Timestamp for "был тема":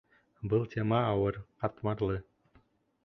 0.53-1.01